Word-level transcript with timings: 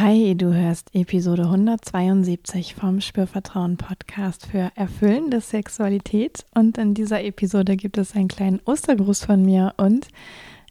Hi, 0.00 0.34
du 0.34 0.52
hörst 0.52 0.92
Episode 0.92 1.44
172 1.44 2.74
vom 2.74 3.00
Spürvertrauen 3.00 3.76
Podcast 3.76 4.44
für 4.44 4.72
erfüllende 4.74 5.40
Sexualität 5.40 6.44
und 6.52 6.78
in 6.78 6.94
dieser 6.94 7.22
Episode 7.22 7.76
gibt 7.76 7.96
es 7.96 8.16
einen 8.16 8.26
kleinen 8.26 8.60
Ostergruß 8.64 9.24
von 9.24 9.44
mir 9.44 9.72
und 9.76 10.08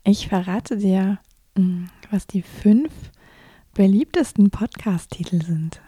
ich 0.03 0.27
verrate 0.27 0.75
dir, 0.75 1.19
hm, 1.55 1.87
was 2.11 2.27
die 2.27 2.41
fünf 2.41 2.91
beliebtesten 3.73 4.49
Podcast-Titel 4.49 5.41
sind. 5.41 5.79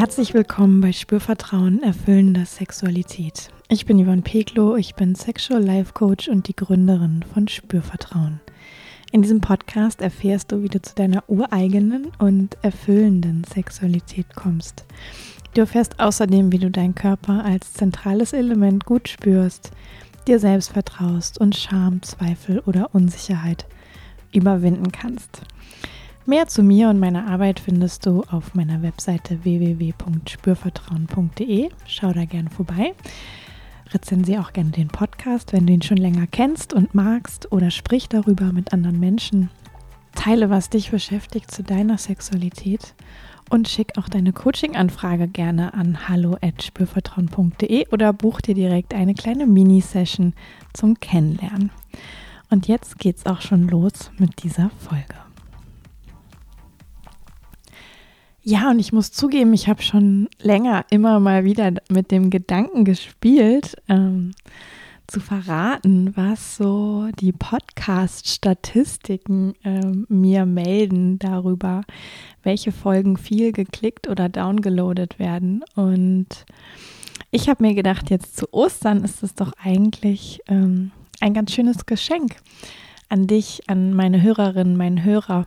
Herzlich 0.00 0.32
willkommen 0.32 0.80
bei 0.80 0.92
Spürvertrauen 0.92 1.82
erfüllender 1.82 2.46
Sexualität. 2.46 3.50
Ich 3.68 3.84
bin 3.84 4.02
Yvonne 4.02 4.22
Peklo, 4.22 4.76
ich 4.76 4.94
bin 4.94 5.14
Sexual 5.14 5.62
Life 5.62 5.92
Coach 5.92 6.26
und 6.28 6.48
die 6.48 6.56
Gründerin 6.56 7.22
von 7.34 7.46
Spürvertrauen. 7.48 8.40
In 9.12 9.20
diesem 9.20 9.42
Podcast 9.42 10.00
erfährst 10.00 10.52
du, 10.52 10.62
wie 10.62 10.70
du 10.70 10.80
zu 10.80 10.94
deiner 10.94 11.22
ureigenen 11.28 12.12
und 12.18 12.56
erfüllenden 12.62 13.44
Sexualität 13.44 14.34
kommst. 14.34 14.86
Du 15.52 15.60
erfährst 15.60 16.00
außerdem, 16.00 16.50
wie 16.50 16.58
du 16.58 16.70
deinen 16.70 16.94
Körper 16.94 17.44
als 17.44 17.74
zentrales 17.74 18.32
Element 18.32 18.86
gut 18.86 19.06
spürst, 19.06 19.70
dir 20.26 20.38
selbst 20.38 20.72
vertraust 20.72 21.38
und 21.38 21.54
Scham, 21.54 22.00
Zweifel 22.00 22.60
oder 22.60 22.94
Unsicherheit 22.94 23.66
überwinden 24.32 24.92
kannst. 24.92 25.42
Mehr 26.30 26.46
zu 26.46 26.62
mir 26.62 26.88
und 26.90 27.00
meiner 27.00 27.26
Arbeit 27.26 27.58
findest 27.58 28.06
du 28.06 28.22
auf 28.30 28.54
meiner 28.54 28.82
Webseite 28.82 29.42
www.spürvertrauen.de. 29.42 31.70
Schau 31.88 32.12
da 32.12 32.24
gerne 32.24 32.50
vorbei. 32.50 32.94
Rezensiere 33.92 34.40
auch 34.40 34.52
gerne 34.52 34.70
den 34.70 34.86
Podcast, 34.86 35.52
wenn 35.52 35.66
du 35.66 35.72
ihn 35.72 35.82
schon 35.82 35.96
länger 35.96 36.28
kennst 36.28 36.72
und 36.72 36.94
magst 36.94 37.50
oder 37.50 37.72
sprich 37.72 38.08
darüber 38.08 38.52
mit 38.52 38.72
anderen 38.72 39.00
Menschen. 39.00 39.50
Teile, 40.14 40.50
was 40.50 40.70
dich 40.70 40.92
beschäftigt 40.92 41.50
zu 41.50 41.64
deiner 41.64 41.98
Sexualität 41.98 42.94
und 43.48 43.68
schick 43.68 43.98
auch 43.98 44.08
deine 44.08 44.32
Coaching-Anfrage 44.32 45.26
gerne 45.26 45.74
an 45.74 46.08
hallo@spürvertrauen.de 46.08 47.88
oder 47.88 48.12
buch 48.12 48.40
dir 48.40 48.54
direkt 48.54 48.94
eine 48.94 49.14
kleine 49.14 49.46
Mini-Session 49.46 50.34
zum 50.74 51.00
Kennenlernen. 51.00 51.72
Und 52.50 52.68
jetzt 52.68 53.00
geht's 53.00 53.26
auch 53.26 53.40
schon 53.40 53.66
los 53.66 54.12
mit 54.16 54.44
dieser 54.44 54.70
Folge. 54.78 55.16
Ja, 58.50 58.68
und 58.68 58.80
ich 58.80 58.92
muss 58.92 59.12
zugeben, 59.12 59.52
ich 59.52 59.68
habe 59.68 59.80
schon 59.80 60.28
länger 60.42 60.84
immer 60.90 61.20
mal 61.20 61.44
wieder 61.44 61.72
mit 61.88 62.10
dem 62.10 62.30
Gedanken 62.30 62.84
gespielt, 62.84 63.76
ähm, 63.88 64.32
zu 65.06 65.20
verraten, 65.20 66.16
was 66.16 66.56
so 66.56 67.10
die 67.20 67.30
Podcast-Statistiken 67.30 69.54
ähm, 69.62 70.04
mir 70.08 70.46
melden 70.46 71.20
darüber, 71.20 71.82
welche 72.42 72.72
Folgen 72.72 73.16
viel 73.16 73.52
geklickt 73.52 74.08
oder 74.08 74.28
downgeloadet 74.28 75.20
werden. 75.20 75.62
Und 75.76 76.44
ich 77.30 77.48
habe 77.48 77.62
mir 77.62 77.74
gedacht, 77.74 78.10
jetzt 78.10 78.36
zu 78.36 78.52
Ostern 78.52 79.04
ist 79.04 79.22
es 79.22 79.36
doch 79.36 79.52
eigentlich 79.62 80.40
ähm, 80.48 80.90
ein 81.20 81.34
ganz 81.34 81.52
schönes 81.52 81.86
Geschenk 81.86 82.34
an 83.08 83.28
dich, 83.28 83.60
an 83.68 83.94
meine 83.94 84.22
Hörerinnen, 84.22 84.76
meinen 84.76 85.04
Hörer. 85.04 85.46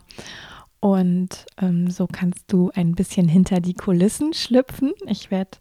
Und 0.84 1.46
ähm, 1.62 1.90
so 1.90 2.06
kannst 2.06 2.52
du 2.52 2.70
ein 2.74 2.92
bisschen 2.92 3.26
hinter 3.26 3.60
die 3.60 3.72
Kulissen 3.72 4.34
schlüpfen. 4.34 4.92
Ich 5.06 5.30
werde 5.30 5.52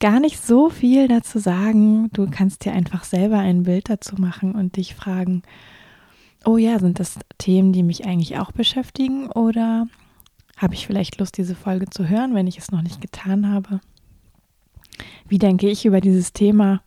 gar 0.00 0.20
nicht 0.20 0.40
so 0.40 0.70
viel 0.70 1.06
dazu 1.06 1.38
sagen. 1.38 2.08
Du 2.14 2.30
kannst 2.30 2.64
dir 2.64 2.72
einfach 2.72 3.04
selber 3.04 3.36
ein 3.36 3.64
Bild 3.64 3.90
dazu 3.90 4.14
machen 4.16 4.54
und 4.54 4.78
dich 4.78 4.94
fragen, 4.94 5.42
oh 6.46 6.56
ja, 6.56 6.78
sind 6.78 6.98
das 6.98 7.18
Themen, 7.36 7.74
die 7.74 7.82
mich 7.82 8.06
eigentlich 8.06 8.38
auch 8.38 8.52
beschäftigen 8.52 9.30
oder 9.30 9.86
habe 10.56 10.72
ich 10.72 10.86
vielleicht 10.86 11.18
Lust, 11.18 11.36
diese 11.36 11.54
Folge 11.54 11.90
zu 11.90 12.08
hören, 12.08 12.34
wenn 12.34 12.46
ich 12.46 12.56
es 12.56 12.70
noch 12.70 12.80
nicht 12.80 13.02
getan 13.02 13.52
habe? 13.52 13.82
Wie 15.28 15.38
denke 15.38 15.68
ich 15.68 15.84
über 15.84 16.00
dieses 16.00 16.32
Thema? 16.32 16.80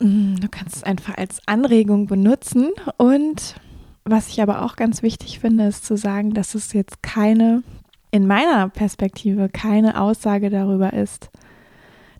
Hm, 0.00 0.38
du 0.38 0.48
kannst 0.48 0.76
es 0.76 0.84
einfach 0.84 1.18
als 1.18 1.40
Anregung 1.48 2.06
benutzen 2.06 2.70
und 2.96 3.56
was 4.04 4.28
ich 4.28 4.42
aber 4.42 4.62
auch 4.62 4.76
ganz 4.76 5.02
wichtig 5.02 5.38
finde, 5.38 5.66
ist 5.66 5.84
zu 5.84 5.96
sagen, 5.96 6.34
dass 6.34 6.54
es 6.54 6.72
jetzt 6.72 7.02
keine, 7.02 7.62
in 8.10 8.26
meiner 8.26 8.68
Perspektive, 8.68 9.48
keine 9.48 10.00
Aussage 10.00 10.50
darüber 10.50 10.92
ist, 10.92 11.30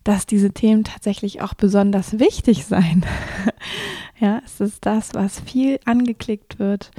dass 0.03 0.27
diese 0.27 0.53
Themen 0.53 0.85
tatsächlich 0.85 1.41
auch 1.41 1.55
besonders 1.55 2.19
wichtig 2.19 2.65
seien. 2.67 3.05
ja, 4.19 4.41
es 4.45 4.61
ist 4.61 4.87
das, 4.87 5.15
was 5.15 5.41
viel 5.41 5.79
angeklickt 5.85 6.59
wird. 6.59 6.91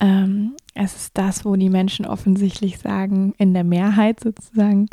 Ähm, 0.00 0.54
es 0.74 0.94
ist 0.94 1.18
das, 1.18 1.44
wo 1.44 1.56
die 1.56 1.70
Menschen 1.70 2.06
offensichtlich 2.06 2.78
sagen, 2.78 3.34
in 3.38 3.54
der 3.54 3.64
Mehrheit 3.64 4.20
sozusagen, 4.20 4.88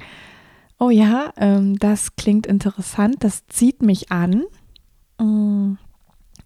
oh 0.80 0.90
ja, 0.90 1.34
ähm, 1.38 1.78
das 1.80 2.16
klingt 2.16 2.48
interessant, 2.48 3.18
das 3.20 3.46
zieht 3.48 3.82
mich 3.82 4.12
an. 4.12 4.44
Mm. 5.20 5.78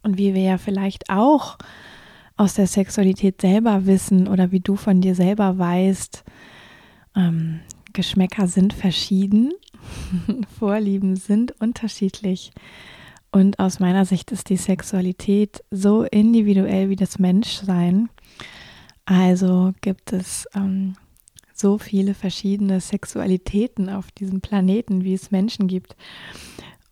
Und 0.03 0.17
wie 0.17 0.33
wir 0.33 0.41
ja 0.41 0.57
vielleicht 0.57 1.09
auch 1.09 1.57
aus 2.37 2.53
der 2.53 2.67
Sexualität 2.67 3.41
selber 3.41 3.85
wissen 3.85 4.27
oder 4.27 4.51
wie 4.51 4.59
du 4.59 4.75
von 4.75 5.01
dir 5.01 5.15
selber 5.15 5.57
weißt, 5.57 6.23
ähm, 7.15 7.59
Geschmäcker 7.93 8.47
sind 8.47 8.73
verschieden, 8.73 9.53
Vorlieben 10.59 11.15
sind 11.15 11.59
unterschiedlich. 11.59 12.51
Und 13.31 13.59
aus 13.59 13.79
meiner 13.79 14.05
Sicht 14.05 14.31
ist 14.31 14.49
die 14.49 14.57
Sexualität 14.57 15.63
so 15.71 16.03
individuell 16.03 16.89
wie 16.89 16.95
das 16.95 17.19
Menschsein. 17.19 18.09
Also 19.05 19.73
gibt 19.81 20.13
es 20.13 20.47
ähm, 20.55 20.95
so 21.53 21.77
viele 21.77 22.13
verschiedene 22.13 22.79
Sexualitäten 22.79 23.89
auf 23.89 24.11
diesem 24.11 24.41
Planeten, 24.41 25.03
wie 25.03 25.13
es 25.13 25.31
Menschen 25.31 25.67
gibt. 25.67 25.95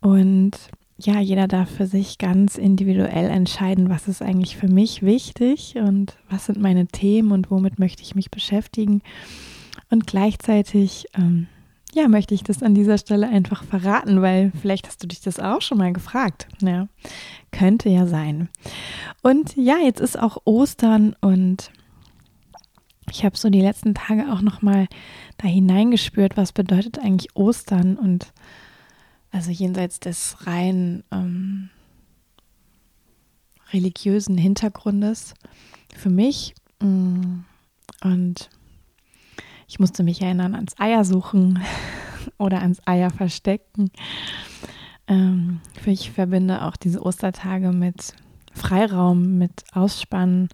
Und 0.01 0.51
ja, 0.97 1.19
jeder 1.19 1.47
darf 1.47 1.69
für 1.69 1.87
sich 1.87 2.17
ganz 2.17 2.57
individuell 2.57 3.29
entscheiden, 3.29 3.89
was 3.89 4.07
ist 4.07 4.21
eigentlich 4.21 4.55
für 4.55 4.69
mich 4.69 5.01
wichtig 5.01 5.75
und 5.75 6.17
was 6.29 6.45
sind 6.45 6.59
meine 6.59 6.87
Themen 6.87 7.31
und 7.31 7.51
womit 7.51 7.79
möchte 7.79 8.01
ich 8.01 8.15
mich 8.15 8.31
beschäftigen. 8.31 9.01
Und 9.89 10.07
gleichzeitig, 10.07 11.07
ähm, 11.17 11.47
ja, 11.93 12.07
möchte 12.07 12.33
ich 12.33 12.43
das 12.43 12.63
an 12.63 12.75
dieser 12.75 12.97
Stelle 12.97 13.27
einfach 13.27 13.63
verraten, 13.63 14.21
weil 14.21 14.51
vielleicht 14.61 14.87
hast 14.87 15.03
du 15.03 15.07
dich 15.07 15.19
das 15.19 15.39
auch 15.39 15.61
schon 15.61 15.77
mal 15.77 15.91
gefragt. 15.91 16.47
Ja, 16.61 16.87
könnte 17.51 17.89
ja 17.89 18.07
sein. 18.07 18.47
Und 19.21 19.55
ja, 19.57 19.77
jetzt 19.77 19.99
ist 19.99 20.17
auch 20.17 20.37
Ostern 20.45 21.15
und 21.19 21.71
ich 23.11 23.25
habe 23.25 23.37
so 23.37 23.49
die 23.49 23.61
letzten 23.61 23.93
Tage 23.93 24.31
auch 24.31 24.41
noch 24.41 24.61
mal 24.61 24.87
da 25.37 25.47
hineingespürt, 25.47 26.37
was 26.37 26.53
bedeutet 26.53 26.99
eigentlich 26.99 27.35
Ostern 27.35 27.97
und 27.97 28.33
also 29.35 29.51
jenseits 29.51 29.99
des 29.99 30.47
rein 30.47 31.03
ähm, 31.11 31.69
religiösen 33.73 34.37
Hintergrundes 34.37 35.33
für 35.93 36.09
mich. 36.09 36.55
Mm, 36.79 37.39
und 38.01 38.49
ich 39.67 39.77
musste 39.77 40.03
mich 40.03 40.21
erinnern 40.21 40.55
ans 40.55 40.79
Eiersuchen 40.79 41.59
oder 42.37 42.61
ans 42.61 42.79
Eier 42.87 43.09
verstecken. 43.09 43.91
Ähm, 45.07 45.59
ich 45.85 46.11
verbinde 46.11 46.63
auch 46.63 46.77
diese 46.77 47.05
Ostertage 47.05 47.73
mit 47.73 48.13
Freiraum, 48.53 49.37
mit 49.37 49.65
Ausspannen, 49.73 50.47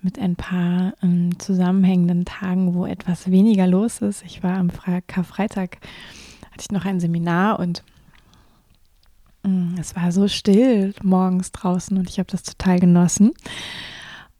mit 0.00 0.18
ein 0.18 0.34
paar 0.34 0.94
ähm, 1.02 1.38
zusammenhängenden 1.38 2.24
Tagen, 2.24 2.72
wo 2.72 2.86
etwas 2.86 3.30
weniger 3.30 3.66
los 3.66 4.00
ist. 4.00 4.24
Ich 4.24 4.42
war 4.42 4.56
am 4.56 4.70
Fre 4.70 5.02
Karfreitag, 5.06 5.76
hatte 6.50 6.62
ich 6.62 6.70
noch 6.70 6.86
ein 6.86 7.00
Seminar 7.00 7.58
und 7.58 7.84
es 9.78 9.96
war 9.96 10.12
so 10.12 10.28
still 10.28 10.94
morgens 11.02 11.52
draußen 11.52 11.96
und 11.96 12.08
ich 12.08 12.18
habe 12.18 12.30
das 12.30 12.42
total 12.42 12.80
genossen. 12.80 13.32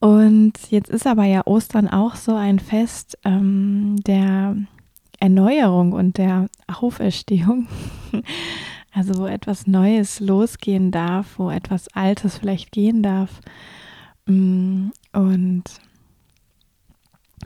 Und 0.01 0.53
jetzt 0.71 0.91
ist 0.91 1.07
aber 1.07 1.25
ja 1.25 1.47
Ostern 1.47 1.89
auch 1.89 2.15
so 2.15 2.35
ein 2.35 2.59
Fest 2.61 3.19
ähm, 3.25 3.97
der 4.07 4.57
Erneuerung 5.19 5.93
und 5.93 6.19
der 6.19 6.49
Auferstehung. 6.67 7.67
Also 8.91 9.19
wo 9.19 9.27
etwas 9.27 9.67
Neues 9.69 10.19
losgehen 10.19 10.91
darf, 10.91 11.39
wo 11.39 11.51
etwas 11.51 11.87
Altes 11.95 12.39
vielleicht 12.39 12.73
gehen 12.73 13.03
darf. 13.03 13.41
Mm, 14.27 14.89
und 15.13 15.65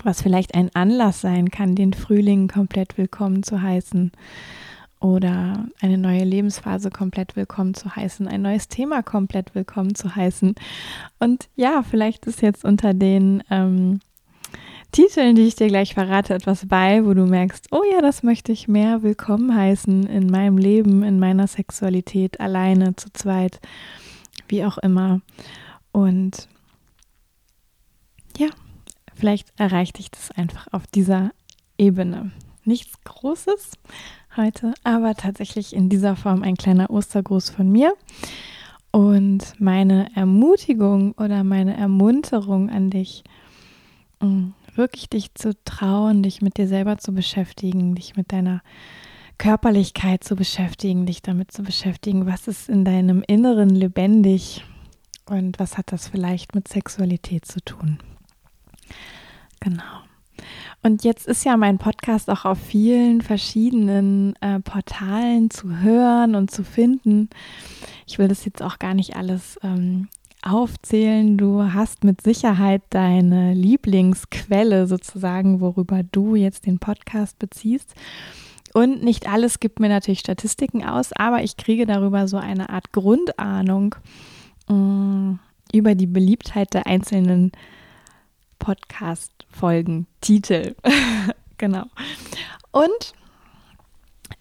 was 0.03 0.23
vielleicht 0.23 0.55
ein 0.55 0.75
Anlass 0.75 1.21
sein 1.21 1.51
kann, 1.51 1.75
den 1.75 1.93
Frühling 1.93 2.49
komplett 2.49 2.97
willkommen 2.97 3.43
zu 3.43 3.61
heißen 3.61 4.13
oder 5.03 5.67
eine 5.81 5.99
neue 5.99 6.25
Lebensphase 6.25 6.91
komplett 6.91 7.35
willkommen 7.35 7.75
zu 7.75 7.95
heißen, 7.95 8.29
ein 8.29 8.43
neues 8.43 8.69
Thema 8.69 9.03
komplett 9.03 9.55
willkommen 9.55 9.97
zu 9.97 10.15
heißen. 10.15 10.55
Und 11.19 11.49
ja, 11.57 11.83
vielleicht 11.83 12.27
ist 12.27 12.41
jetzt 12.41 12.65
unter 12.65 12.95
den 12.95 13.43
ähm, 13.51 14.01
Titeln, 14.93 15.35
die 15.35 15.43
ich 15.43 15.57
dir 15.57 15.67
gleich 15.67 15.95
verrate, 15.95 16.35
etwas 16.35 16.69
bei, 16.69 17.05
wo 17.05 17.15
du 17.15 17.27
merkst, 17.27 17.69
oh 17.73 17.83
ja, 17.91 18.01
das 18.01 18.23
möchte 18.23 18.53
ich 18.53 18.69
mehr 18.69 19.03
willkommen 19.03 19.55
heißen 19.55 20.07
in 20.07 20.29
meinem 20.29 20.57
Leben, 20.57 21.03
in 21.03 21.19
meiner 21.19 21.49
Sexualität, 21.49 22.41
alleine, 22.41 22.95
zu 22.95 23.13
zweit, 23.13 23.61
wie 24.49 24.65
auch 24.65 24.79
immer. 24.79 25.21
Und 25.91 26.49
ja, 28.39 28.49
vielleicht 29.15 29.49
erreicht 29.59 29.99
dich 29.99 30.13
das 30.13 30.31
einfach 30.31 30.69
auf 30.71 30.87
dieser 30.87 31.33
Ebene. 31.77 32.31
Nichts 32.65 33.03
Großes 33.03 33.73
heute, 34.37 34.75
aber 34.85 35.15
tatsächlich 35.15 35.75
in 35.75 35.89
dieser 35.89 36.17
Form 36.17 36.43
ein 36.43 36.57
kleiner 36.57 36.91
Ostergruß 36.91 37.51
von 37.51 37.71
mir. 37.71 37.95
Und 38.91 39.55
meine 39.59 40.15
Ermutigung 40.15 41.13
oder 41.13 41.45
meine 41.45 41.77
Ermunterung 41.77 42.69
an 42.69 42.91
dich, 42.91 43.25
mm, 44.21 44.51
wirklich 44.75 45.09
dich 45.09 45.35
zu 45.35 45.53
trauen, 45.65 46.23
dich 46.23 46.43
mit 46.43 46.59
dir 46.59 46.69
selber 46.69 46.99
zu 46.99 47.13
beschäftigen, 47.13 47.95
dich 47.95 48.17
mit 48.17 48.33
deiner 48.33 48.63
Körperlichkeit 49.39 50.23
zu 50.23 50.37
beschäftigen, 50.37 51.07
dich 51.07 51.23
damit 51.23 51.53
zu 51.53 51.63
beschäftigen, 51.63 52.27
was 52.27 52.49
ist 52.49 52.69
in 52.69 52.85
deinem 52.85 53.25
Inneren 53.27 53.71
lebendig 53.71 54.65
und 55.27 55.59
was 55.59 55.79
hat 55.79 55.91
das 55.91 56.09
vielleicht 56.09 56.55
mit 56.55 56.69
Sexualität 56.69 57.47
zu 57.47 57.61
tun. 57.61 57.99
Genau. 59.61 60.03
Und 60.83 61.05
jetzt 61.05 61.27
ist 61.27 61.45
ja 61.45 61.57
mein 61.57 61.79
Podcast 61.79 62.31
auch 62.31 62.45
auf 62.45 62.59
vielen 62.59 63.21
verschiedenen 63.21 64.35
äh, 64.41 64.61
Portalen 64.61 65.51
zu 65.51 65.81
hören 65.81 66.35
und 66.35 66.51
zu 66.51 66.65
finden. 66.65 67.29
Ich 68.07 68.19
will 68.19 68.29
das 68.29 68.45
jetzt 68.45 68.63
auch 68.63 68.79
gar 68.79 68.95
nicht 68.95 69.17
alles 69.17 69.59
ähm, 69.63 70.09
aufzählen. 70.43 71.39
Du 71.39 71.73
hast 71.73 72.05
mit 72.05 72.21
Sicherheit 72.21 72.83
deine 72.91 73.55
Lieblingsquelle 73.55 74.87
sozusagen, 74.87 75.61
worüber 75.61 76.03
du 76.03 76.35
jetzt 76.35 76.67
den 76.67 76.79
Podcast 76.79 77.39
beziehst. 77.39 77.95
Und 78.75 79.05
nicht 79.05 79.29
alles 79.29 79.61
gibt 79.61 79.81
mir 79.81 79.89
natürlich 79.89 80.21
Statistiken 80.21 80.85
aus, 80.85 81.13
aber 81.13 81.43
ich 81.43 81.57
kriege 81.57 81.87
darüber 81.87 82.27
so 82.27 82.39
eine 82.39 82.71
Art 82.71 82.91
Grundahnung 82.93 83.95
äh, 84.69 85.77
über 85.77 85.95
die 85.95 86.07
Beliebtheit 86.07 86.75
der 86.75 86.87
einzelnen 86.87 87.53
Podcast-Folgen, 87.53 87.82
Titel. 90.21 90.75
genau. 91.59 91.85
Und 92.71 93.15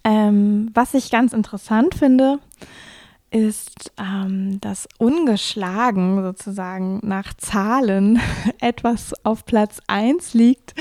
ähm, 0.04 0.72
was 0.74 0.94
ich 0.94 1.12
ganz 1.12 1.34
interessant 1.34 1.96
finde, 1.96 2.40
ist, 3.30 3.92
ähm, 3.98 4.60
dass 4.62 4.88
ungeschlagen 4.98 6.22
sozusagen 6.22 7.00
nach 7.04 7.34
Zahlen 7.34 8.20
etwas 8.60 9.14
auf 9.24 9.46
Platz 9.46 9.80
1 9.88 10.34
liegt. 10.34 10.76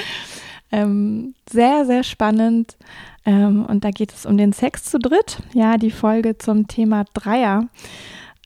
Ähm, 0.72 1.34
sehr, 1.50 1.86
sehr 1.86 2.02
spannend. 2.02 2.76
Ähm, 3.24 3.64
und 3.66 3.84
da 3.84 3.90
geht 3.90 4.12
es 4.12 4.26
um 4.26 4.36
den 4.36 4.52
Sex 4.52 4.84
zu 4.84 4.98
dritt. 4.98 5.38
Ja, 5.52 5.76
die 5.76 5.90
Folge 5.90 6.38
zum 6.38 6.66
Thema 6.68 7.04
Dreier 7.14 7.68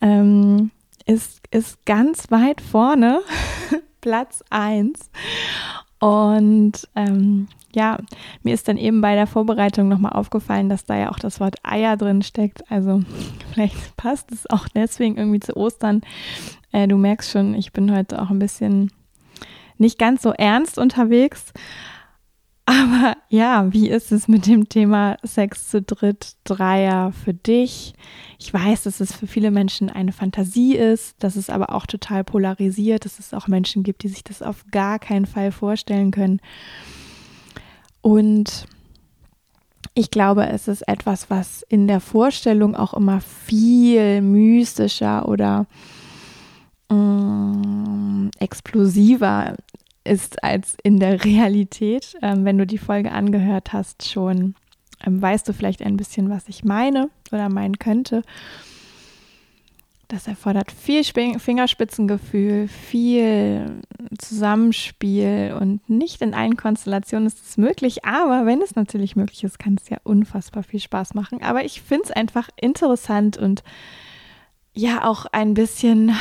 ähm, 0.00 0.70
ist, 1.06 1.40
ist 1.50 1.84
ganz 1.86 2.30
weit 2.30 2.60
vorne, 2.60 3.20
Platz 4.04 4.44
1. 4.50 5.10
Und 5.98 6.72
ähm, 6.94 7.48
ja, 7.74 7.96
mir 8.42 8.52
ist 8.52 8.68
dann 8.68 8.76
eben 8.76 9.00
bei 9.00 9.14
der 9.14 9.26
Vorbereitung 9.26 9.88
nochmal 9.88 10.12
aufgefallen, 10.12 10.68
dass 10.68 10.84
da 10.84 10.94
ja 10.94 11.10
auch 11.10 11.18
das 11.18 11.40
Wort 11.40 11.56
Eier 11.62 11.96
drin 11.96 12.20
steckt. 12.20 12.70
Also 12.70 13.00
vielleicht 13.54 13.96
passt 13.96 14.30
es 14.30 14.48
auch 14.50 14.68
deswegen 14.68 15.16
irgendwie 15.16 15.40
zu 15.40 15.56
Ostern. 15.56 16.02
Äh, 16.70 16.86
du 16.86 16.98
merkst 16.98 17.30
schon, 17.30 17.54
ich 17.54 17.72
bin 17.72 17.96
heute 17.96 18.20
auch 18.20 18.28
ein 18.28 18.38
bisschen 18.38 18.92
nicht 19.78 19.98
ganz 19.98 20.20
so 20.20 20.32
ernst 20.32 20.76
unterwegs. 20.76 21.54
Aber 22.66 23.16
ja, 23.28 23.70
wie 23.72 23.90
ist 23.90 24.10
es 24.10 24.26
mit 24.26 24.46
dem 24.46 24.70
Thema 24.70 25.18
Sex 25.22 25.68
zu 25.68 25.82
dritt, 25.82 26.36
Dreier 26.44 27.12
für 27.12 27.34
dich? 27.34 27.92
Ich 28.38 28.54
weiß, 28.54 28.84
dass 28.84 29.00
es 29.00 29.14
für 29.14 29.26
viele 29.26 29.50
Menschen 29.50 29.90
eine 29.90 30.12
Fantasie 30.12 30.74
ist, 30.74 31.22
dass 31.22 31.36
es 31.36 31.50
aber 31.50 31.74
auch 31.74 31.84
total 31.84 32.24
polarisiert, 32.24 33.04
dass 33.04 33.18
es 33.18 33.34
auch 33.34 33.48
Menschen 33.48 33.82
gibt, 33.82 34.02
die 34.02 34.08
sich 34.08 34.24
das 34.24 34.40
auf 34.40 34.64
gar 34.70 34.98
keinen 34.98 35.26
Fall 35.26 35.52
vorstellen 35.52 36.10
können. 36.10 36.40
Und 38.00 38.66
ich 39.92 40.10
glaube, 40.10 40.46
es 40.48 40.66
ist 40.66 40.88
etwas, 40.88 41.28
was 41.28 41.62
in 41.68 41.86
der 41.86 42.00
Vorstellung 42.00 42.74
auch 42.74 42.94
immer 42.94 43.20
viel 43.20 44.22
mystischer 44.22 45.28
oder 45.28 45.66
ähm, 46.90 48.30
explosiver 48.38 49.54
ist 50.04 50.42
als 50.44 50.76
in 50.82 51.00
der 51.00 51.24
Realität. 51.24 52.16
Ähm, 52.22 52.44
wenn 52.44 52.58
du 52.58 52.66
die 52.66 52.78
Folge 52.78 53.12
angehört 53.12 53.72
hast, 53.72 54.08
schon 54.08 54.54
ähm, 55.04 55.20
weißt 55.20 55.48
du 55.48 55.52
vielleicht 55.52 55.82
ein 55.82 55.96
bisschen, 55.96 56.30
was 56.30 56.48
ich 56.48 56.64
meine 56.64 57.10
oder 57.32 57.48
meinen 57.48 57.78
könnte. 57.78 58.22
Das 60.08 60.28
erfordert 60.28 60.70
viel 60.70 61.02
Fingerspitzengefühl, 61.02 62.68
viel 62.68 63.80
Zusammenspiel 64.18 65.56
und 65.58 65.88
nicht 65.88 66.20
in 66.20 66.34
allen 66.34 66.56
Konstellationen 66.56 67.26
ist 67.26 67.42
es 67.42 67.56
möglich, 67.56 68.04
aber 68.04 68.44
wenn 68.44 68.60
es 68.60 68.76
natürlich 68.76 69.16
möglich 69.16 69.44
ist, 69.44 69.58
kann 69.58 69.78
es 69.80 69.88
ja 69.88 69.96
unfassbar 70.04 70.62
viel 70.62 70.80
Spaß 70.80 71.14
machen. 71.14 71.42
Aber 71.42 71.64
ich 71.64 71.80
finde 71.80 72.04
es 72.04 72.10
einfach 72.10 72.48
interessant 72.60 73.38
und 73.38 73.64
ja 74.74 75.04
auch 75.04 75.24
ein 75.32 75.54
bisschen 75.54 76.14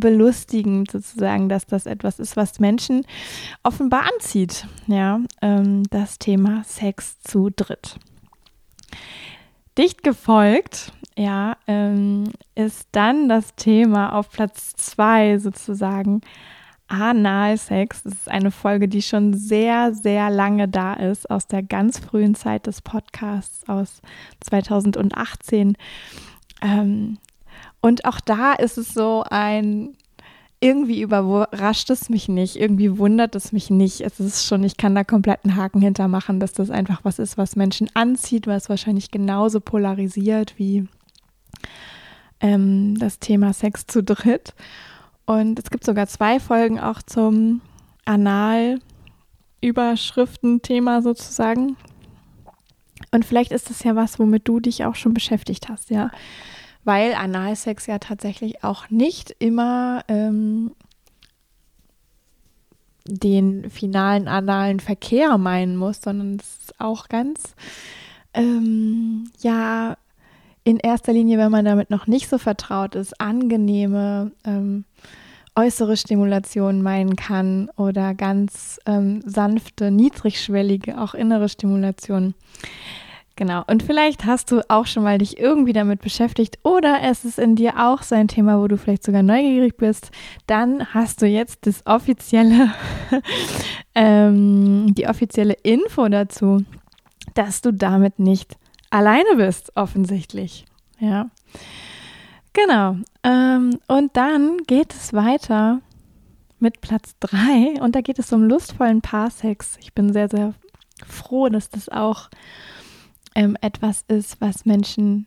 belustigend 0.00 0.90
sozusagen, 0.90 1.48
dass 1.48 1.66
das 1.66 1.86
etwas 1.86 2.18
ist, 2.18 2.36
was 2.36 2.60
Menschen 2.60 3.06
offenbar 3.62 4.04
anzieht. 4.14 4.66
Ja, 4.86 5.20
ähm, 5.42 5.82
das 5.90 6.18
Thema 6.18 6.64
Sex 6.64 7.20
zu 7.20 7.50
dritt. 7.50 7.96
Dicht 9.76 10.02
gefolgt 10.02 10.92
ja, 11.18 11.56
ähm, 11.66 12.30
ist 12.54 12.88
dann 12.92 13.28
das 13.28 13.56
Thema 13.56 14.12
auf 14.14 14.30
Platz 14.30 14.76
zwei 14.76 15.38
sozusagen 15.38 16.20
Analsex. 16.86 18.04
Das 18.04 18.12
ist 18.12 18.28
eine 18.30 18.52
Folge, 18.52 18.86
die 18.86 19.02
schon 19.02 19.34
sehr, 19.34 19.92
sehr 19.94 20.30
lange 20.30 20.68
da 20.68 20.94
ist, 20.94 21.28
aus 21.28 21.48
der 21.48 21.64
ganz 21.64 21.98
frühen 21.98 22.36
Zeit 22.36 22.68
des 22.68 22.82
Podcasts 22.82 23.68
aus 23.68 24.00
2018. 24.42 25.76
Ähm, 26.62 27.18
und 27.80 28.04
auch 28.04 28.20
da 28.20 28.54
ist 28.54 28.78
es 28.78 28.92
so 28.92 29.24
ein, 29.28 29.96
irgendwie 30.60 31.00
überrascht 31.00 31.90
es 31.90 32.08
mich 32.08 32.28
nicht, 32.28 32.56
irgendwie 32.56 32.98
wundert 32.98 33.36
es 33.36 33.52
mich 33.52 33.70
nicht. 33.70 34.00
Es 34.00 34.18
ist 34.18 34.44
schon, 34.44 34.64
ich 34.64 34.76
kann 34.76 34.92
da 34.94 35.04
komplett 35.04 35.44
einen 35.44 35.54
Haken 35.56 35.80
hintermachen, 35.80 36.40
dass 36.40 36.52
das 36.52 36.70
einfach 36.70 37.04
was 37.04 37.20
ist, 37.20 37.38
was 37.38 37.54
Menschen 37.54 37.88
anzieht, 37.94 38.48
was 38.48 38.68
wahrscheinlich 38.68 39.10
genauso 39.10 39.60
polarisiert 39.60 40.58
wie 40.58 40.88
ähm, 42.40 42.98
das 42.98 43.20
Thema 43.20 43.52
Sex 43.52 43.86
zu 43.86 44.02
dritt. 44.02 44.54
Und 45.26 45.60
es 45.60 45.70
gibt 45.70 45.84
sogar 45.84 46.08
zwei 46.08 46.40
Folgen 46.40 46.80
auch 46.80 47.02
zum 47.02 47.60
Anal-Überschriften-Thema 48.06 51.02
sozusagen. 51.02 51.76
Und 53.12 53.24
vielleicht 53.24 53.52
ist 53.52 53.70
das 53.70 53.84
ja 53.84 53.94
was, 53.94 54.18
womit 54.18 54.48
du 54.48 54.58
dich 54.58 54.84
auch 54.84 54.96
schon 54.96 55.14
beschäftigt 55.14 55.68
hast, 55.68 55.90
ja. 55.90 56.10
Weil 56.84 57.14
Analsex 57.14 57.86
ja 57.86 57.98
tatsächlich 57.98 58.64
auch 58.64 58.88
nicht 58.90 59.34
immer 59.38 60.04
ähm, 60.08 60.72
den 63.04 63.70
finalen 63.70 64.28
analen 64.28 64.80
Verkehr 64.80 65.38
meinen 65.38 65.76
muss, 65.76 66.00
sondern 66.00 66.36
es 66.36 66.58
ist 66.58 66.80
auch 66.80 67.08
ganz, 67.08 67.54
ähm, 68.34 69.30
ja, 69.40 69.96
in 70.64 70.78
erster 70.78 71.14
Linie, 71.14 71.38
wenn 71.38 71.50
man 71.50 71.64
damit 71.64 71.88
noch 71.88 72.06
nicht 72.06 72.28
so 72.28 72.36
vertraut 72.36 72.94
ist, 72.94 73.18
angenehme 73.20 74.32
ähm, 74.44 74.84
äußere 75.56 75.96
Stimulation 75.96 76.82
meinen 76.82 77.16
kann 77.16 77.70
oder 77.76 78.14
ganz 78.14 78.78
ähm, 78.86 79.22
sanfte, 79.24 79.90
niedrigschwellige, 79.90 81.00
auch 81.00 81.14
innere 81.14 81.48
Stimulation. 81.48 82.34
Genau. 83.38 83.62
Und 83.68 83.84
vielleicht 83.84 84.24
hast 84.24 84.50
du 84.50 84.68
auch 84.68 84.86
schon 84.86 85.04
mal 85.04 85.18
dich 85.18 85.38
irgendwie 85.38 85.72
damit 85.72 86.00
beschäftigt 86.00 86.58
oder 86.64 87.02
es 87.04 87.24
ist 87.24 87.38
in 87.38 87.54
dir 87.54 87.78
auch 87.78 88.02
so 88.02 88.16
ein 88.16 88.26
Thema, 88.26 88.60
wo 88.60 88.66
du 88.66 88.76
vielleicht 88.76 89.04
sogar 89.04 89.22
neugierig 89.22 89.76
bist. 89.76 90.10
Dann 90.48 90.92
hast 90.92 91.22
du 91.22 91.26
jetzt 91.26 91.64
das 91.64 91.86
offizielle, 91.86 92.74
ähm, 93.94 94.92
die 94.92 95.06
offizielle 95.06 95.52
Info 95.52 96.08
dazu, 96.08 96.64
dass 97.34 97.60
du 97.60 97.72
damit 97.72 98.18
nicht 98.18 98.56
alleine 98.90 99.36
bist, 99.36 99.70
offensichtlich. 99.76 100.64
Ja. 100.98 101.30
Genau. 102.54 102.96
Ähm, 103.22 103.78
und 103.86 104.16
dann 104.16 104.56
geht 104.66 104.92
es 104.92 105.12
weiter 105.12 105.80
mit 106.58 106.80
Platz 106.80 107.14
3 107.20 107.82
und 107.82 107.94
da 107.94 108.00
geht 108.00 108.18
es 108.18 108.32
um 108.32 108.42
lustvollen 108.42 109.00
Parsex. 109.00 109.76
Ich 109.80 109.94
bin 109.94 110.12
sehr, 110.12 110.28
sehr 110.28 110.54
froh, 111.06 111.48
dass 111.48 111.70
das 111.70 111.88
auch 111.88 112.30
ähm, 113.38 113.56
etwas 113.60 114.04
ist, 114.08 114.40
was 114.40 114.66
Menschen 114.66 115.26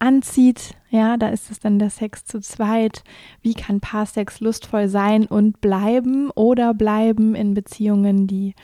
anzieht. 0.00 0.74
Ja, 0.90 1.16
da 1.16 1.28
ist 1.28 1.48
es 1.52 1.60
dann 1.60 1.78
der 1.78 1.90
Sex 1.90 2.24
zu 2.24 2.40
zweit. 2.40 3.04
Wie 3.40 3.54
kann 3.54 3.80
Paarsex 3.80 4.40
lustvoll 4.40 4.88
sein 4.88 5.26
und 5.26 5.60
bleiben 5.60 6.30
oder 6.30 6.74
bleiben 6.74 7.36
in 7.36 7.54
Beziehungen, 7.54 8.26
die 8.26 8.56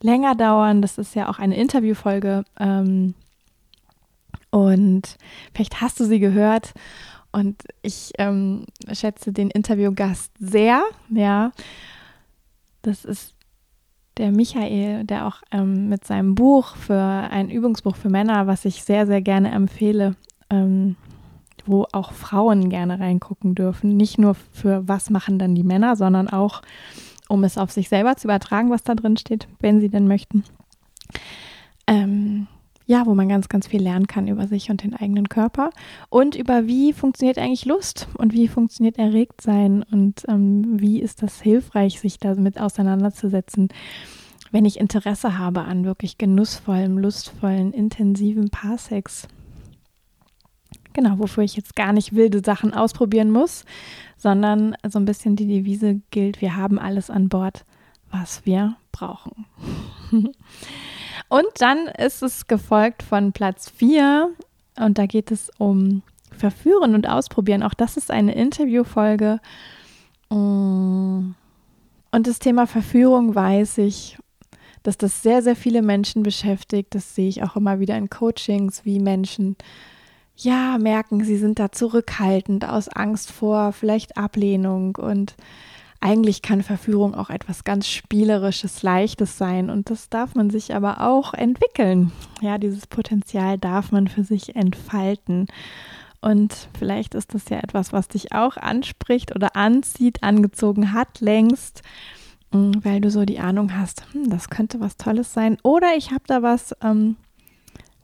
länger 0.00 0.36
dauern? 0.36 0.80
Das 0.80 0.96
ist 0.96 1.16
ja 1.16 1.28
auch 1.28 1.40
eine 1.40 1.56
Interviewfolge. 1.56 2.44
Ähm, 2.60 3.14
und 4.50 5.16
vielleicht 5.52 5.80
hast 5.80 5.98
du 5.98 6.04
sie 6.04 6.20
gehört. 6.20 6.72
Und 7.32 7.64
ich 7.82 8.12
ähm, 8.18 8.64
schätze 8.92 9.32
den 9.32 9.50
Interviewgast 9.50 10.30
sehr. 10.38 10.84
Ja, 11.08 11.50
das 12.82 13.04
ist 13.04 13.34
der 14.16 14.32
Michael, 14.32 15.04
der 15.04 15.26
auch 15.26 15.36
ähm, 15.50 15.88
mit 15.88 16.04
seinem 16.04 16.34
Buch 16.34 16.76
für 16.76 16.94
ein 16.94 17.50
Übungsbuch 17.50 17.96
für 17.96 18.10
Männer, 18.10 18.46
was 18.46 18.64
ich 18.64 18.82
sehr, 18.82 19.06
sehr 19.06 19.22
gerne 19.22 19.50
empfehle, 19.50 20.16
ähm, 20.50 20.96
wo 21.66 21.86
auch 21.92 22.12
Frauen 22.12 22.68
gerne 22.68 22.98
reingucken 22.98 23.54
dürfen. 23.54 23.96
Nicht 23.96 24.18
nur 24.18 24.34
für 24.34 24.86
was 24.86 25.10
machen 25.10 25.38
dann 25.38 25.54
die 25.54 25.62
Männer, 25.62 25.96
sondern 25.96 26.28
auch, 26.28 26.62
um 27.28 27.44
es 27.44 27.58
auf 27.58 27.70
sich 27.70 27.88
selber 27.88 28.16
zu 28.16 28.26
übertragen, 28.26 28.70
was 28.70 28.82
da 28.82 28.94
drin 28.94 29.16
steht, 29.16 29.48
wenn 29.60 29.80
sie 29.80 29.88
denn 29.88 30.08
möchten. 30.08 30.44
Ähm, 31.86 32.46
ja, 32.90 33.06
wo 33.06 33.14
man 33.14 33.28
ganz, 33.28 33.48
ganz 33.48 33.68
viel 33.68 33.80
lernen 33.80 34.08
kann 34.08 34.26
über 34.26 34.48
sich 34.48 34.68
und 34.68 34.82
den 34.82 34.96
eigenen 34.96 35.28
Körper 35.28 35.70
und 36.08 36.34
über 36.34 36.66
wie 36.66 36.92
funktioniert 36.92 37.38
eigentlich 37.38 37.64
Lust 37.64 38.08
und 38.18 38.32
wie 38.32 38.48
funktioniert 38.48 38.98
Erregtsein 38.98 39.84
und 39.84 40.24
ähm, 40.26 40.80
wie 40.80 41.00
ist 41.00 41.22
das 41.22 41.40
hilfreich, 41.40 42.00
sich 42.00 42.18
damit 42.18 42.60
auseinanderzusetzen, 42.60 43.68
wenn 44.50 44.64
ich 44.64 44.80
Interesse 44.80 45.38
habe 45.38 45.60
an 45.60 45.84
wirklich 45.84 46.18
genussvollem, 46.18 46.98
lustvollen, 46.98 47.72
intensiven 47.72 48.50
Paarsex. 48.50 49.28
Genau, 50.92 51.20
wofür 51.20 51.44
ich 51.44 51.54
jetzt 51.54 51.76
gar 51.76 51.92
nicht 51.92 52.16
wilde 52.16 52.42
Sachen 52.44 52.74
ausprobieren 52.74 53.30
muss, 53.30 53.64
sondern 54.16 54.74
so 54.88 54.98
ein 54.98 55.04
bisschen 55.04 55.36
die 55.36 55.46
Devise 55.46 56.00
gilt, 56.10 56.40
wir 56.40 56.56
haben 56.56 56.80
alles 56.80 57.08
an 57.08 57.28
Bord, 57.28 57.64
was 58.10 58.44
wir 58.44 58.74
brauchen. 58.90 59.46
Und 61.30 61.46
dann 61.58 61.86
ist 61.86 62.22
es 62.22 62.48
gefolgt 62.48 63.02
von 63.02 63.32
Platz 63.32 63.70
4 63.70 64.30
und 64.76 64.98
da 64.98 65.06
geht 65.06 65.30
es 65.30 65.50
um 65.58 66.02
Verführen 66.36 66.94
und 66.94 67.08
Ausprobieren. 67.08 67.62
Auch 67.62 67.72
das 67.72 67.96
ist 67.96 68.10
eine 68.10 68.34
Interviewfolge. 68.34 69.40
Und 70.28 71.36
das 72.12 72.40
Thema 72.40 72.66
Verführung 72.66 73.34
weiß 73.34 73.78
ich, 73.78 74.18
dass 74.82 74.98
das 74.98 75.22
sehr, 75.22 75.40
sehr 75.42 75.56
viele 75.56 75.82
Menschen 75.82 76.24
beschäftigt. 76.24 76.94
Das 76.94 77.14
sehe 77.14 77.28
ich 77.28 77.42
auch 77.44 77.54
immer 77.54 77.78
wieder 77.78 77.96
in 77.96 78.10
Coachings, 78.10 78.84
wie 78.84 78.98
Menschen 78.98 79.56
ja 80.36 80.78
merken, 80.78 81.22
sie 81.22 81.36
sind 81.36 81.58
da 81.58 81.70
zurückhaltend 81.70 82.64
aus 82.64 82.88
Angst 82.88 83.30
vor 83.30 83.72
vielleicht 83.72 84.16
Ablehnung 84.16 84.96
und 84.96 85.36
eigentlich 86.00 86.40
kann 86.40 86.62
Verführung 86.62 87.14
auch 87.14 87.28
etwas 87.28 87.64
ganz 87.64 87.86
Spielerisches, 87.86 88.82
Leichtes 88.82 89.36
sein 89.36 89.68
und 89.68 89.90
das 89.90 90.08
darf 90.08 90.34
man 90.34 90.48
sich 90.48 90.74
aber 90.74 91.02
auch 91.02 91.34
entwickeln. 91.34 92.10
Ja, 92.40 92.56
dieses 92.56 92.86
Potenzial 92.86 93.58
darf 93.58 93.92
man 93.92 94.08
für 94.08 94.24
sich 94.24 94.56
entfalten. 94.56 95.46
Und 96.22 96.68
vielleicht 96.78 97.14
ist 97.14 97.34
das 97.34 97.48
ja 97.48 97.58
etwas, 97.58 97.92
was 97.92 98.08
dich 98.08 98.32
auch 98.32 98.56
anspricht 98.56 99.34
oder 99.34 99.56
anzieht, 99.56 100.22
angezogen 100.22 100.92
hat 100.92 101.20
längst, 101.20 101.82
mm, 102.50 102.72
weil 102.82 103.00
du 103.00 103.10
so 103.10 103.24
die 103.24 103.38
Ahnung 103.38 103.76
hast, 103.76 104.04
hm, 104.12 104.28
das 104.28 104.50
könnte 104.50 104.80
was 104.80 104.96
Tolles 104.96 105.32
sein. 105.32 105.58
Oder 105.62 105.96
ich 105.96 106.10
habe 106.10 106.24
da 106.26 106.42
was, 106.42 106.74
ähm, 106.82 107.16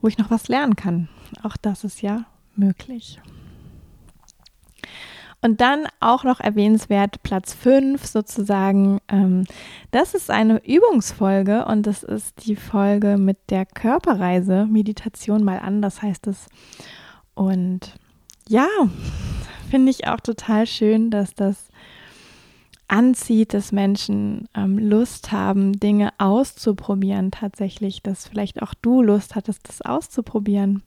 wo 0.01 0.07
ich 0.07 0.17
noch 0.17 0.31
was 0.31 0.47
lernen 0.47 0.75
kann. 0.75 1.09
Auch 1.43 1.57
das 1.57 1.83
ist 1.83 2.01
ja 2.01 2.25
möglich. 2.55 3.19
Und 5.41 5.61
dann 5.61 5.87
auch 5.99 6.23
noch 6.23 6.39
erwähnenswert 6.39 7.21
Platz 7.21 7.53
5 7.53 8.05
sozusagen. 8.05 8.99
Ähm, 9.07 9.45
das 9.91 10.15
ist 10.15 10.31
eine 10.31 10.65
Übungsfolge 10.65 11.65
und 11.65 11.85
das 11.85 12.03
ist 12.03 12.47
die 12.47 12.55
Folge 12.55 13.17
mit 13.17 13.37
der 13.49 13.65
Körperreise, 13.65 14.65
Meditation 14.65 15.43
mal 15.43 15.59
anders 15.59 16.01
heißt 16.01 16.27
es. 16.27 16.47
Und 17.35 17.93
ja, 18.47 18.67
finde 19.69 19.91
ich 19.91 20.07
auch 20.07 20.19
total 20.19 20.65
schön, 20.65 21.11
dass 21.11 21.35
das 21.35 21.69
anzieht, 22.87 23.53
dass 23.53 23.71
Menschen 23.71 24.47
ähm, 24.55 24.79
Lust 24.79 25.31
haben, 25.31 25.73
Dinge 25.73 26.11
auszuprobieren 26.17 27.31
tatsächlich, 27.31 28.01
dass 28.01 28.27
vielleicht 28.27 28.61
auch 28.63 28.73
du 28.73 29.03
Lust 29.03 29.35
hattest, 29.35 29.67
das 29.67 29.81
auszuprobieren 29.81 30.81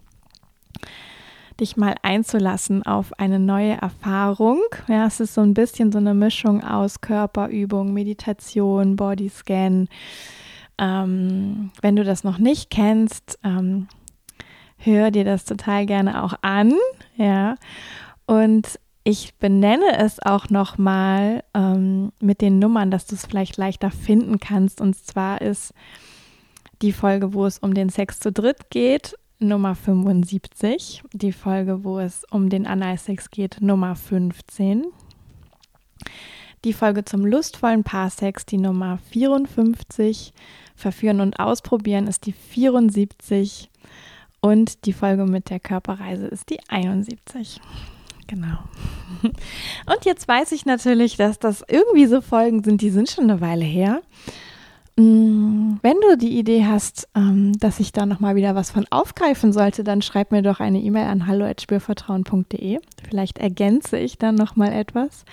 dich 1.61 1.77
mal 1.77 1.95
einzulassen 2.03 2.83
auf 2.85 3.19
eine 3.19 3.39
neue 3.39 3.73
Erfahrung. 3.73 4.61
Ja, 4.89 5.07
es 5.07 5.21
ist 5.21 5.35
so 5.35 5.43
ein 5.43 5.55
bisschen 5.55 5.93
so 5.93 5.99
eine 5.99 6.15
Mischung 6.15 6.65
aus 6.65 7.01
Körperübung, 7.01 7.93
Meditation, 7.93 8.97
Bodyscan. 8.97 9.89
Ähm, 10.79 11.71
wenn 11.83 11.97
du 11.97 12.05
das 12.05 12.25
noch 12.25 12.39
nicht 12.39 12.71
kennst, 12.71 13.39
ähm, 13.45 13.89
hör 14.79 15.11
dir 15.11 15.25
das 15.25 15.45
total 15.45 15.87
gerne 15.87 16.23
auch 16.23 16.35
an. 16.43 16.75
Ja, 17.17 17.57
und 18.27 18.79
ich 19.05 19.35
benenne 19.37 19.99
es 19.99 20.21
auch 20.25 20.51
nochmal 20.51 21.43
ähm, 21.55 22.13
mit 22.21 22.41
den 22.41 22.59
Nummern, 22.59 22.91
dass 22.91 23.07
du 23.07 23.15
es 23.15 23.27
vielleicht 23.27 23.57
leichter 23.57 23.91
finden 23.91 24.39
kannst. 24.41 24.81
Und 24.81 24.97
zwar 24.97 25.41
ist 25.41 25.73
die 26.83 26.93
Folge, 26.93 27.35
wo 27.35 27.47
es 27.47 27.59
um 27.59 27.75
den 27.75 27.89
Sex 27.89 28.21
zu 28.21 28.33
dritt 28.33 28.71
geht, 28.71 29.17
Nummer 29.41 29.75
75, 29.75 31.03
die 31.15 31.33
Folge, 31.33 31.83
wo 31.83 31.99
es 31.99 32.25
um 32.31 32.51
den 32.51 32.67
Analsex 32.67 33.31
geht, 33.31 33.57
Nummer 33.61 33.97
15. 33.97 34.85
Die 36.65 36.75
Folge 36.75 37.07
zum 37.07 37.25
lustvollen 37.25 37.83
Paarsex, 37.83 38.45
die 38.45 38.59
Nummer 38.59 38.99
54. 39.11 40.35
Verführen 40.77 41.21
und 41.21 41.41
Ausprobieren 41.41 42.07
ist 42.07 42.27
die 42.27 42.33
74. 42.33 43.71
Und 44.41 44.85
die 44.85 44.93
Folge 44.93 45.25
mit 45.25 45.49
der 45.49 45.59
Körperreise 45.59 46.27
ist 46.27 46.51
die 46.51 46.61
71. 46.69 47.61
Genau. 48.27 48.59
Und 49.23 50.05
jetzt 50.05 50.29
weiß 50.29 50.53
ich 50.53 50.65
natürlich, 50.67 51.17
dass 51.17 51.39
das 51.39 51.65
irgendwie 51.67 52.07
so 52.07 52.21
Folgen 52.21 52.63
sind, 52.63 52.81
die 52.81 52.91
sind 52.91 53.11
schon 53.11 53.25
eine 53.25 53.41
Weile 53.41 53.65
her. 53.65 54.03
Mm, 55.01 55.79
wenn 55.81 55.97
du 56.03 56.19
die 56.19 56.39
Idee 56.39 56.67
hast, 56.67 57.09
ähm, 57.15 57.59
dass 57.59 57.81
ich 57.81 57.93
da 57.93 58.05
nochmal 58.05 58.37
wieder 58.37 58.55
was 58.55 58.71
von 58.71 58.87
aufgreifen 58.91 59.51
sollte, 59.51 59.83
dann 59.83 60.03
schreib 60.03 60.31
mir 60.31 60.43
doch 60.43 60.61
eine 60.61 60.79
E-Mail 60.79 61.07
an 61.07 61.27
hallo@spürvertrauen.de. 61.27 62.79
Vielleicht 63.09 63.39
ergänze 63.39 63.99
ich 63.99 64.19
dann 64.19 64.35
nochmal 64.35 64.73
etwas. 64.75 65.25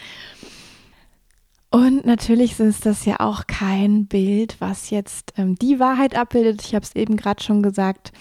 Und 1.69 2.05
natürlich 2.05 2.57
ist 2.62 2.86
das 2.86 3.03
ja 3.03 3.19
auch 3.19 3.45
kein 3.45 4.05
Bild, 4.05 4.55
was 4.59 4.89
jetzt 4.89 5.33
ähm, 5.36 5.55
die 5.55 5.81
Wahrheit 5.81 6.15
abbildet. 6.15 6.62
Ich 6.62 6.74
habe 6.74 6.86
es 6.86 6.95
eben 6.95 7.17
gerade 7.17 7.43
schon 7.43 7.62
gesagt. 7.62 8.13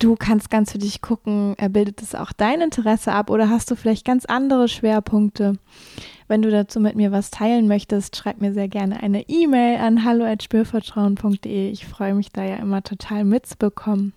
Du 0.00 0.14
kannst 0.14 0.48
ganz 0.48 0.70
für 0.70 0.78
dich 0.78 1.02
gucken, 1.02 1.56
bildet 1.70 2.02
es 2.02 2.14
auch 2.14 2.32
dein 2.32 2.60
Interesse 2.60 3.12
ab 3.12 3.30
oder 3.30 3.50
hast 3.50 3.68
du 3.70 3.74
vielleicht 3.74 4.04
ganz 4.04 4.26
andere 4.26 4.68
Schwerpunkte? 4.68 5.54
Wenn 6.28 6.40
du 6.40 6.50
dazu 6.50 6.78
mit 6.78 6.94
mir 6.94 7.10
was 7.10 7.32
teilen 7.32 7.66
möchtest, 7.66 8.14
schreib 8.14 8.40
mir 8.40 8.52
sehr 8.52 8.68
gerne 8.68 9.02
eine 9.02 9.28
E-Mail 9.28 9.78
an 9.78 10.04
hallo@spürvertrauen.de. 10.04 11.70
Ich 11.70 11.86
freue 11.86 12.14
mich 12.14 12.30
da 12.30 12.44
ja 12.44 12.56
immer 12.56 12.84
total 12.84 13.24
mitzubekommen. 13.24 14.12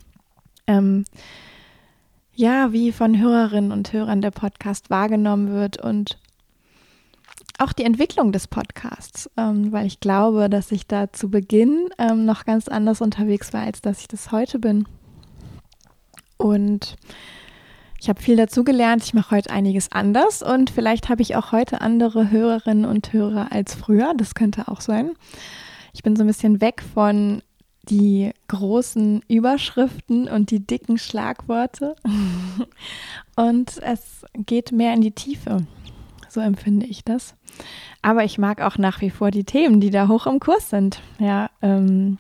Ähm, 0.68 1.06
ja, 2.36 2.72
wie 2.72 2.92
von 2.92 3.20
Hörerinnen 3.20 3.72
und 3.72 3.92
Hörern 3.92 4.22
der 4.22 4.32
Podcast 4.32 4.92
wahrgenommen 4.92 5.52
wird 5.52 5.82
und 5.82 6.20
auch 7.58 7.74
die 7.74 7.86
Entwicklung 7.86 8.32
des 8.32 8.48
Podcasts, 8.48 9.32
ähm, 9.36 9.72
weil 9.72 9.88
ich 9.88 10.00
glaube, 10.00 10.48
dass 10.48 10.72
ich 10.72 10.86
da 10.86 11.12
zu 11.12 11.32
Beginn 11.32 11.90
ähm, 11.98 12.26
noch 12.26 12.46
ganz 12.46 12.68
anders 12.68 13.02
unterwegs 13.02 13.52
war, 13.52 13.62
als 13.62 13.82
dass 13.82 14.02
ich 14.02 14.08
das 14.08 14.32
heute 14.32 14.60
bin. 14.60 14.86
Und 16.42 16.96
ich 18.00 18.10
habe 18.10 18.22
viel 18.22 18.36
dazugelernt. 18.36 19.04
Ich 19.04 19.14
mache 19.14 19.36
heute 19.36 19.52
einiges 19.52 19.92
anders 19.92 20.42
und 20.42 20.72
vielleicht 20.72 21.08
habe 21.08 21.22
ich 21.22 21.36
auch 21.36 21.52
heute 21.52 21.82
andere 21.82 22.32
Hörerinnen 22.32 22.86
und 22.86 23.14
Hörer 23.14 23.52
als 23.52 23.76
früher. 23.76 24.14
Das 24.18 24.34
könnte 24.34 24.68
auch 24.68 24.82
sein. 24.82 25.12
Ich 25.94 26.02
bin 26.02 26.16
so 26.16 26.24
ein 26.24 26.28
bisschen 26.28 26.62
weg 26.62 26.84
von 26.94 27.44
die 27.84 28.32
großen 28.48 29.22
Überschriften 29.28 30.28
und 30.28 30.50
die 30.50 30.66
dicken 30.66 30.98
Schlagworte. 30.98 31.96
und 33.36 33.78
es 33.84 34.26
geht 34.34 34.72
mehr 34.72 34.94
in 34.96 35.02
die 35.02 35.12
Tiefe. 35.12 35.58
So 36.28 36.40
empfinde 36.40 36.88
ich 36.88 37.04
das. 37.04 37.36
Aber 38.02 38.24
ich 38.24 38.40
mag 38.40 38.62
auch 38.62 38.80
nach 38.80 39.02
wie 39.02 39.12
vor 39.12 39.30
die 39.30 39.44
Themen, 39.44 39.80
die 39.80 39.92
da 39.92 40.08
hoch 40.08 40.26
im 40.26 40.40
Kurs 40.40 40.72
sind. 40.72 41.02
Ja, 41.20 41.52
ähm, 41.62 42.18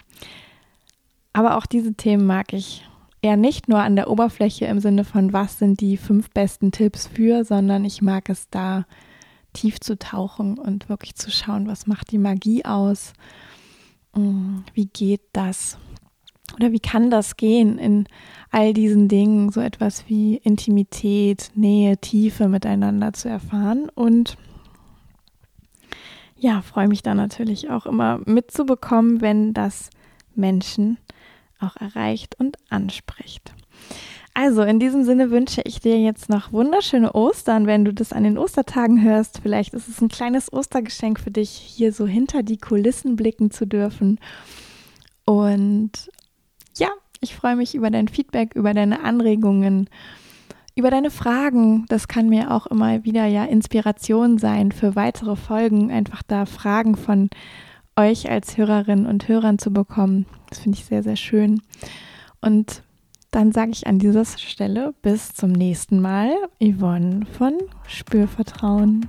aber 1.34 1.58
auch 1.58 1.66
diese 1.66 1.94
Themen 1.94 2.28
mag 2.28 2.54
ich 2.54 2.84
eher 3.22 3.38
nicht 3.38 3.68
nur 3.68 3.80
an 3.80 3.96
der 3.96 4.10
Oberfläche 4.10 4.66
im 4.66 4.80
Sinne 4.80 5.04
von, 5.04 5.34
was 5.34 5.60
sind 5.60 5.80
die 5.80 5.98
fünf 5.98 6.30
besten 6.32 6.72
Tipps 6.72 7.08
für, 7.08 7.46
sondern 7.46 7.86
ich 7.86 8.01
mag 8.01 8.30
es 8.30 8.50
da 8.50 8.86
tief 9.54 9.80
zu 9.80 9.98
tauchen 9.98 10.58
und 10.58 10.90
wirklich 10.90 11.16
zu 11.16 11.30
schauen, 11.30 11.68
was 11.68 11.86
macht 11.88 12.12
die 12.12 12.18
Magie 12.18 12.66
aus, 12.66 13.13
mm, 14.16 14.60
wie 14.74 14.86
geht 14.86 15.22
das. 15.34 15.78
oder 16.58 16.74
wie 16.74 16.82
kann 16.82 17.10
das 17.10 17.38
gehen 17.38 17.78
in 17.78 18.08
all 18.50 18.74
diesen 18.74 19.08
Dingen, 19.08 19.54
so 19.54 19.62
etwas 19.62 20.10
wie 20.10 20.36
Intimität, 20.36 21.50
Nähe, 21.56 21.98
Tiefe 21.98 22.50
miteinander 22.50 23.13
zu 23.13 23.30
erfahren 23.30 23.88
und 23.96 24.38
ja, 26.38 26.62
freue 26.62 26.90
mich 26.90 27.04
da 27.04 27.13
natürlich 27.13 27.70
auch 27.70 27.86
immer 27.86 28.20
mitzubekommen, 28.25 29.22
wenn 29.22 29.54
das 29.54 29.92
Menschen 30.36 30.98
auch 31.62 31.75
erreicht 31.75 32.36
und 32.39 32.58
anspricht. 32.70 33.53
Also 34.34 34.62
in 34.62 34.80
diesem 34.80 35.03
Sinne 35.03 35.30
wünsche 35.30 35.62
ich 35.65 35.82
dir 35.82 36.00
jetzt 36.00 36.30
noch 36.30 36.53
wunderschöne 36.53 37.13
Ostern, 37.13 37.68
wenn 37.68 37.84
du 37.84 37.94
das 37.94 38.13
an 38.13 38.24
den 38.24 38.38
Ostertagen 38.38 39.01
hörst. 39.03 39.41
Vielleicht 39.41 39.74
ist 39.74 39.89
es 39.89 40.01
ein 40.01 40.08
kleines 40.08 40.53
Ostergeschenk 40.53 41.20
für 41.20 41.32
dich, 41.32 41.50
hier 41.50 41.91
so 41.91 42.08
hinter 42.08 42.41
die 42.41 42.58
Kulissen 42.58 43.18
blicken 43.18 43.51
zu 43.51 43.65
dürfen. 43.65 44.20
Und 45.25 46.10
ja, 46.77 46.89
ich 47.20 47.36
freue 47.36 47.58
mich 47.58 47.75
über 47.75 47.89
dein 47.89 48.08
Feedback, 48.08 48.56
über 48.56 48.74
deine 48.74 49.03
Anregungen, 49.03 49.89
über 50.75 50.89
deine 50.89 51.12
Fragen. 51.12 51.86
Das 51.89 52.08
kann 52.08 52.30
mir 52.30 52.51
auch 52.51 52.68
immer 52.68 53.03
wieder 53.03 53.25
ja 53.25 53.44
Inspiration 53.44 54.38
sein 54.38 54.72
für 54.72 54.96
weitere 54.96 55.36
Folgen. 55.36 55.91
Einfach 55.91 56.24
da 56.24 56.46
Fragen 56.46 56.96
von 56.96 57.30
euch 57.98 58.29
als 58.29 58.57
Hörerinnen 58.57 59.05
und 59.05 59.27
Hörern 59.27 59.60
zu 59.60 59.71
bekommen. 59.71 60.25
Das 60.50 60.60
finde 60.60 60.77
ich 60.77 60.86
sehr, 60.86 61.03
sehr 61.03 61.15
schön. 61.15 61.62
Und 62.41 62.83
dann 63.31 63.51
sage 63.51 63.71
ich 63.71 63.88
an 63.88 64.00
dieser 64.00 64.25
Stelle 64.25 64.93
bis 65.01 65.33
zum 65.33 65.51
nächsten 65.51 66.01
Mal. 66.01 66.31
Yvonne 66.62 67.25
von 67.38 67.53
Spürvertrauen. 67.88 69.07